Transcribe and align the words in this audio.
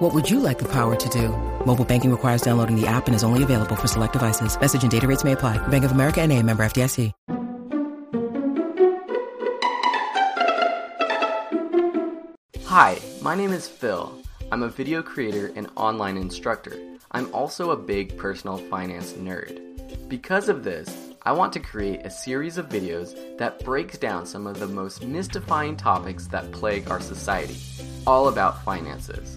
What 0.00 0.14
would 0.14 0.30
you 0.30 0.40
like 0.40 0.58
the 0.58 0.68
power 0.72 0.96
to 0.96 1.08
do? 1.10 1.28
Mobile 1.66 1.84
banking 1.84 2.10
requires 2.10 2.40
downloading 2.40 2.74
the 2.74 2.86
app 2.86 3.06
and 3.06 3.14
is 3.14 3.22
only 3.22 3.42
available 3.42 3.76
for 3.76 3.86
select 3.86 4.14
devices. 4.14 4.58
Message 4.58 4.82
and 4.82 4.90
data 4.90 5.06
rates 5.06 5.24
may 5.24 5.32
apply. 5.32 5.58
Bank 5.68 5.84
of 5.84 5.92
America 5.92 6.22
and 6.22 6.32
a 6.32 6.42
member 6.42 6.62
FDIC. 6.64 7.12
Hi, 12.64 12.98
my 13.20 13.34
name 13.34 13.52
is 13.52 13.68
Phil. 13.68 14.10
I'm 14.50 14.62
a 14.62 14.70
video 14.70 15.02
creator 15.02 15.52
and 15.54 15.68
online 15.76 16.16
instructor. 16.16 16.78
I'm 17.10 17.28
also 17.34 17.72
a 17.72 17.76
big 17.76 18.16
personal 18.16 18.56
finance 18.56 19.12
nerd. 19.12 19.60
Because 20.08 20.48
of 20.48 20.64
this, 20.64 21.10
I 21.24 21.32
want 21.32 21.52
to 21.52 21.60
create 21.60 22.06
a 22.06 22.10
series 22.10 22.56
of 22.56 22.70
videos 22.70 23.36
that 23.36 23.62
breaks 23.64 23.98
down 23.98 24.24
some 24.24 24.46
of 24.46 24.60
the 24.60 24.66
most 24.66 25.04
mystifying 25.04 25.76
topics 25.76 26.26
that 26.28 26.52
plague 26.52 26.90
our 26.90 27.00
society, 27.00 27.58
all 28.06 28.28
about 28.28 28.64
finances. 28.64 29.36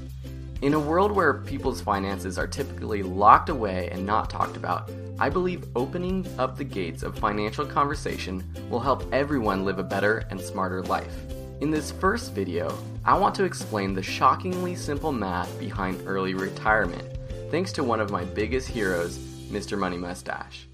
In 0.64 0.76
a 0.76 0.80
world 0.80 1.12
where 1.12 1.34
people's 1.34 1.82
finances 1.82 2.38
are 2.38 2.48
typically 2.48 3.04
locked 3.04 3.50
away 3.50 3.90
and 3.92 4.06
not 4.06 4.30
talked 4.30 4.56
about, 4.56 4.90
I 5.20 5.28
believe 5.28 5.68
opening 5.76 6.26
up 6.40 6.56
the 6.56 6.64
gates 6.64 7.04
of 7.04 7.20
financial 7.20 7.66
conversation 7.66 8.42
will 8.70 8.80
help 8.80 9.04
everyone 9.14 9.66
live 9.66 9.78
a 9.78 9.84
better 9.84 10.26
and 10.30 10.40
smarter 10.40 10.82
life. 10.84 11.14
In 11.60 11.70
this 11.70 11.92
first 11.92 12.32
video, 12.32 12.78
I 13.04 13.18
want 13.18 13.36
to 13.36 13.44
explain 13.44 13.94
the 13.94 14.02
shockingly 14.02 14.74
simple 14.74 15.12
math 15.12 15.60
behind 15.60 16.02
early 16.08 16.34
retirement, 16.34 17.10
thanks 17.52 17.74
to 17.74 17.84
one 17.84 18.00
of 18.00 18.10
my 18.10 18.24
biggest 18.24 18.70
heroes, 18.70 19.18
Mr. 19.52 19.78
Money 19.78 19.98
Mustache. 19.98 20.70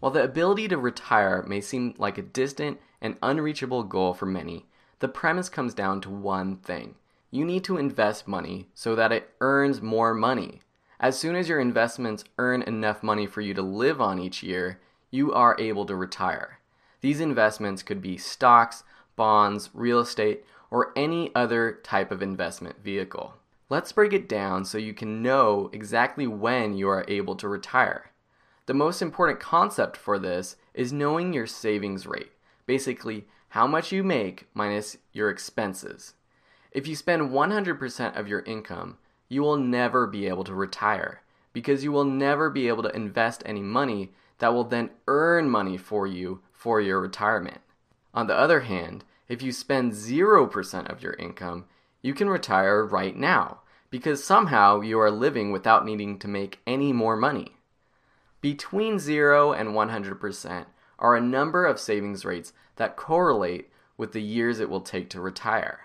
While 0.00 0.10
the 0.10 0.24
ability 0.24 0.66
to 0.66 0.76
retire 0.76 1.44
may 1.46 1.60
seem 1.60 1.94
like 1.98 2.18
a 2.18 2.22
distant 2.22 2.80
and 3.00 3.16
unreachable 3.22 3.84
goal 3.84 4.12
for 4.12 4.26
many, 4.26 4.66
the 4.98 5.06
premise 5.06 5.48
comes 5.48 5.72
down 5.72 6.00
to 6.00 6.10
one 6.10 6.56
thing. 6.56 6.96
You 7.30 7.44
need 7.44 7.62
to 7.64 7.76
invest 7.76 8.26
money 8.26 8.68
so 8.74 8.96
that 8.96 9.12
it 9.12 9.30
earns 9.40 9.80
more 9.80 10.14
money. 10.14 10.60
As 10.98 11.18
soon 11.18 11.36
as 11.36 11.48
your 11.48 11.60
investments 11.60 12.24
earn 12.38 12.62
enough 12.62 13.02
money 13.02 13.26
for 13.26 13.40
you 13.40 13.54
to 13.54 13.62
live 13.62 14.00
on 14.00 14.18
each 14.18 14.42
year, 14.42 14.80
you 15.10 15.32
are 15.32 15.56
able 15.58 15.86
to 15.86 15.94
retire. 15.94 16.58
These 17.00 17.20
investments 17.20 17.82
could 17.82 18.02
be 18.02 18.18
stocks, 18.18 18.82
bonds, 19.16 19.70
real 19.72 20.00
estate, 20.00 20.44
or 20.70 20.92
any 20.96 21.34
other 21.34 21.78
type 21.82 22.10
of 22.10 22.20
investment 22.20 22.82
vehicle. 22.82 23.34
Let's 23.68 23.92
break 23.92 24.12
it 24.12 24.28
down 24.28 24.64
so 24.64 24.78
you 24.78 24.92
can 24.92 25.22
know 25.22 25.70
exactly 25.72 26.26
when 26.26 26.76
you 26.76 26.88
are 26.88 27.04
able 27.06 27.36
to 27.36 27.48
retire. 27.48 28.10
The 28.66 28.74
most 28.74 29.00
important 29.00 29.40
concept 29.40 29.96
for 29.96 30.18
this 30.18 30.56
is 30.74 30.92
knowing 30.92 31.32
your 31.32 31.46
savings 31.46 32.06
rate, 32.06 32.32
basically, 32.66 33.26
how 33.50 33.66
much 33.66 33.92
you 33.92 34.02
make 34.02 34.48
minus 34.54 34.96
your 35.12 35.30
expenses. 35.30 36.14
If 36.72 36.86
you 36.86 36.94
spend 36.94 37.30
100% 37.30 38.16
of 38.16 38.28
your 38.28 38.40
income, 38.40 38.98
you 39.28 39.42
will 39.42 39.56
never 39.56 40.06
be 40.06 40.28
able 40.28 40.44
to 40.44 40.54
retire 40.54 41.22
because 41.52 41.82
you 41.82 41.90
will 41.90 42.04
never 42.04 42.48
be 42.48 42.68
able 42.68 42.82
to 42.84 42.94
invest 42.94 43.42
any 43.44 43.60
money 43.60 44.12
that 44.38 44.54
will 44.54 44.64
then 44.64 44.90
earn 45.08 45.50
money 45.50 45.76
for 45.76 46.06
you 46.06 46.42
for 46.52 46.80
your 46.80 47.00
retirement. 47.00 47.60
On 48.14 48.26
the 48.26 48.36
other 48.36 48.60
hand, 48.60 49.04
if 49.28 49.42
you 49.42 49.52
spend 49.52 49.92
0% 49.92 50.90
of 50.90 51.02
your 51.02 51.14
income, 51.14 51.64
you 52.02 52.14
can 52.14 52.28
retire 52.28 52.84
right 52.84 53.16
now 53.16 53.60
because 53.90 54.22
somehow 54.22 54.80
you 54.80 54.98
are 55.00 55.10
living 55.10 55.50
without 55.50 55.84
needing 55.84 56.18
to 56.20 56.28
make 56.28 56.60
any 56.66 56.92
more 56.92 57.16
money. 57.16 57.56
Between 58.40 58.98
0 58.98 59.52
and 59.52 59.70
100% 59.70 60.66
are 60.98 61.16
a 61.16 61.20
number 61.20 61.66
of 61.66 61.80
savings 61.80 62.24
rates 62.24 62.52
that 62.76 62.96
correlate 62.96 63.70
with 63.96 64.12
the 64.12 64.22
years 64.22 64.60
it 64.60 64.70
will 64.70 64.80
take 64.80 65.10
to 65.10 65.20
retire. 65.20 65.80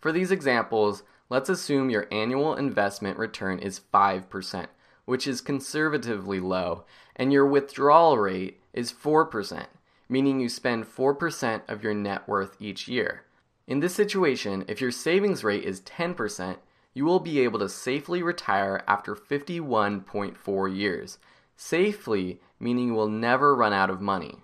For 0.00 0.12
these 0.12 0.30
examples, 0.30 1.02
let's 1.28 1.50
assume 1.50 1.90
your 1.90 2.08
annual 2.10 2.54
investment 2.54 3.18
return 3.18 3.58
is 3.58 3.82
5%, 3.92 4.66
which 5.04 5.26
is 5.26 5.40
conservatively 5.40 6.40
low, 6.40 6.84
and 7.14 7.32
your 7.32 7.46
withdrawal 7.46 8.16
rate 8.16 8.60
is 8.72 8.92
4%, 8.92 9.66
meaning 10.08 10.40
you 10.40 10.48
spend 10.48 10.86
4% 10.86 11.62
of 11.68 11.84
your 11.84 11.94
net 11.94 12.26
worth 12.26 12.56
each 12.58 12.88
year. 12.88 13.24
In 13.66 13.80
this 13.80 13.94
situation, 13.94 14.64
if 14.66 14.80
your 14.80 14.90
savings 14.90 15.44
rate 15.44 15.64
is 15.64 15.82
10%, 15.82 16.56
you 16.94 17.04
will 17.04 17.20
be 17.20 17.40
able 17.40 17.58
to 17.60 17.68
safely 17.68 18.22
retire 18.22 18.82
after 18.88 19.14
51.4 19.14 20.76
years. 20.76 21.18
Safely, 21.56 22.40
meaning 22.58 22.88
you 22.88 22.94
will 22.94 23.08
never 23.08 23.54
run 23.54 23.72
out 23.72 23.90
of 23.90 24.00
money. 24.00 24.38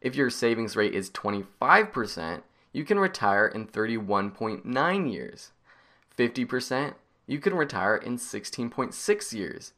If 0.00 0.16
your 0.16 0.28
savings 0.28 0.76
rate 0.76 0.94
is 0.94 1.08
25%, 1.10 2.42
you 2.78 2.84
can 2.84 3.00
retire 3.00 3.48
in 3.48 3.66
31.9 3.66 5.12
years. 5.12 5.50
50%, 6.16 6.94
you 7.26 7.40
can 7.40 7.54
retire 7.54 7.96
in 7.96 8.16
16.6 8.16 9.32
years. 9.32 9.72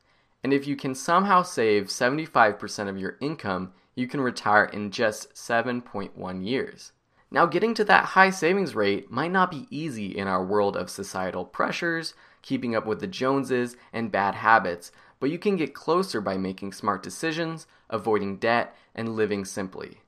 And 0.45 0.53
if 0.53 0.67
you 0.67 0.77
can 0.77 0.95
somehow 0.95 1.43
save 1.43 1.87
75% 1.87 2.89
of 2.91 2.99
your 2.99 3.17
income, 3.23 3.73
you 3.95 4.07
can 4.07 4.21
retire 4.21 4.67
in 4.67 4.91
just 4.91 5.33
7.1 5.33 6.47
years. 6.47 6.93
Now, 7.31 7.47
getting 7.47 7.73
to 7.77 7.85
that 7.85 8.05
high 8.05 8.29
savings 8.29 8.75
rate 8.75 9.11
might 9.11 9.33
not 9.33 9.51
be 9.51 9.67
easy 9.71 10.15
in 10.15 10.29
our 10.29 10.45
world 10.45 10.77
of 10.77 10.91
societal 10.91 11.47
pressures, 11.47 12.13
keeping 12.43 12.77
up 12.77 12.85
with 12.85 13.01
the 13.01 13.07
Joneses, 13.07 13.79
and 13.95 14.13
bad 14.13 14.35
habits, 14.35 14.93
but 15.19 15.31
you 15.31 15.39
can 15.39 15.57
get 15.57 15.73
closer 15.73 16.21
by 16.21 16.37
making 16.37 16.75
smart 16.75 17.03
decisions, 17.03 17.67
avoiding 17.89 18.37
debt, 18.37 18.77
and 18.95 19.17
living 19.17 19.47
simply. 19.47 20.03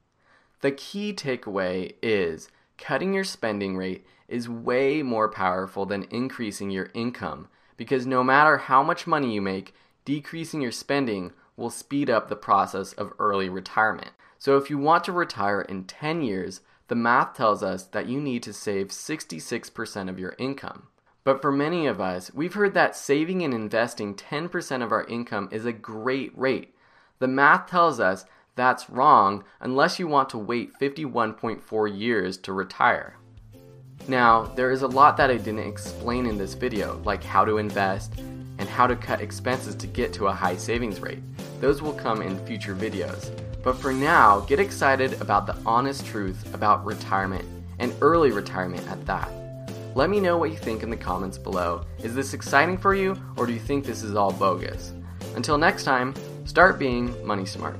The 0.60 0.72
key 0.72 1.14
takeaway 1.14 1.94
is 2.02 2.50
cutting 2.82 3.14
your 3.14 3.24
spending 3.24 3.76
rate 3.76 4.04
is 4.26 4.48
way 4.48 5.02
more 5.02 5.28
powerful 5.28 5.86
than 5.86 6.02
increasing 6.10 6.68
your 6.70 6.90
income 6.94 7.48
because 7.76 8.06
no 8.06 8.24
matter 8.24 8.58
how 8.58 8.82
much 8.82 9.06
money 9.06 9.32
you 9.32 9.40
make, 9.40 9.72
decreasing 10.04 10.60
your 10.60 10.72
spending 10.72 11.32
will 11.56 11.70
speed 11.70 12.10
up 12.10 12.28
the 12.28 12.36
process 12.36 12.92
of 12.94 13.12
early 13.18 13.48
retirement. 13.48 14.10
So 14.36 14.56
if 14.56 14.68
you 14.68 14.78
want 14.78 15.04
to 15.04 15.12
retire 15.12 15.60
in 15.62 15.84
10 15.84 16.22
years, 16.22 16.60
the 16.88 16.96
math 16.96 17.34
tells 17.34 17.62
us 17.62 17.84
that 17.84 18.08
you 18.08 18.20
need 18.20 18.42
to 18.42 18.52
save 18.52 18.88
66% 18.88 20.08
of 20.08 20.18
your 20.18 20.34
income. 20.38 20.88
But 21.24 21.40
for 21.40 21.52
many 21.52 21.86
of 21.86 22.00
us, 22.00 22.34
we've 22.34 22.54
heard 22.54 22.74
that 22.74 22.96
saving 22.96 23.42
and 23.42 23.54
investing 23.54 24.14
10% 24.14 24.82
of 24.82 24.90
our 24.90 25.04
income 25.04 25.48
is 25.52 25.64
a 25.64 25.72
great 25.72 26.36
rate. 26.36 26.74
The 27.20 27.28
math 27.28 27.70
tells 27.70 28.00
us 28.00 28.24
that's 28.54 28.90
wrong 28.90 29.44
unless 29.60 29.98
you 29.98 30.06
want 30.06 30.28
to 30.30 30.38
wait 30.38 30.72
51.4 30.80 31.98
years 31.98 32.36
to 32.38 32.52
retire. 32.52 33.16
Now, 34.08 34.44
there 34.56 34.72
is 34.72 34.82
a 34.82 34.88
lot 34.88 35.16
that 35.16 35.30
I 35.30 35.36
didn't 35.36 35.60
explain 35.60 36.26
in 36.26 36.36
this 36.36 36.54
video, 36.54 37.00
like 37.04 37.22
how 37.22 37.44
to 37.44 37.58
invest 37.58 38.18
and 38.58 38.68
how 38.68 38.86
to 38.86 38.96
cut 38.96 39.20
expenses 39.20 39.74
to 39.76 39.86
get 39.86 40.12
to 40.14 40.26
a 40.26 40.32
high 40.32 40.56
savings 40.56 41.00
rate. 41.00 41.22
Those 41.60 41.82
will 41.82 41.92
come 41.92 42.20
in 42.20 42.44
future 42.44 42.74
videos. 42.74 43.30
But 43.62 43.76
for 43.76 43.92
now, 43.92 44.40
get 44.40 44.58
excited 44.58 45.20
about 45.20 45.46
the 45.46 45.56
honest 45.64 46.04
truth 46.04 46.52
about 46.52 46.84
retirement 46.84 47.44
and 47.78 47.94
early 48.00 48.32
retirement 48.32 48.86
at 48.88 49.04
that. 49.06 49.30
Let 49.94 50.10
me 50.10 50.20
know 50.20 50.36
what 50.36 50.50
you 50.50 50.56
think 50.56 50.82
in 50.82 50.90
the 50.90 50.96
comments 50.96 51.38
below. 51.38 51.84
Is 52.02 52.14
this 52.14 52.34
exciting 52.34 52.78
for 52.78 52.94
you, 52.94 53.16
or 53.36 53.46
do 53.46 53.52
you 53.52 53.60
think 53.60 53.84
this 53.84 54.02
is 54.02 54.16
all 54.16 54.32
bogus? 54.32 54.92
Until 55.36 55.58
next 55.58 55.84
time, 55.84 56.14
start 56.44 56.78
being 56.78 57.14
money 57.24 57.46
smart. 57.46 57.76